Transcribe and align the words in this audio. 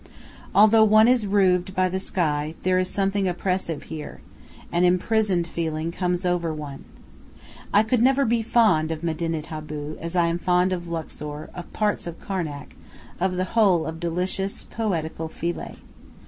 Although 0.55 0.85
one 0.85 1.07
is 1.07 1.27
roofed 1.27 1.75
by 1.75 1.87
the 1.87 1.99
sky, 1.99 2.55
there 2.63 2.79
is 2.79 2.89
something 2.89 3.27
oppressive 3.27 3.83
here; 3.83 4.19
an 4.71 4.83
imprisoned 4.83 5.45
feeling 5.45 5.91
comes 5.91 6.25
over 6.25 6.51
one. 6.51 6.85
I 7.71 7.83
could 7.83 8.01
never 8.01 8.25
be 8.25 8.41
fond 8.41 8.89
of 8.89 9.03
Medinet 9.03 9.51
Abu, 9.51 9.97
as 9.99 10.15
I 10.15 10.25
am 10.25 10.39
fond 10.39 10.73
of 10.73 10.87
Luxor, 10.87 11.51
of 11.53 11.71
parts 11.71 12.07
of 12.07 12.19
Karnak, 12.19 12.75
of 13.19 13.35
the 13.35 13.43
whole 13.53 13.85
of 13.85 13.99
delicious, 13.99 14.63
poetical 14.63 15.27
Philae. 15.27 15.75